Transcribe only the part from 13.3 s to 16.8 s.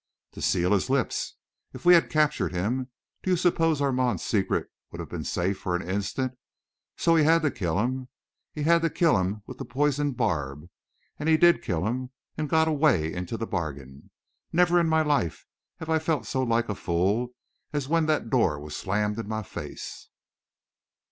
the bargain! Never in my life have I felt so like a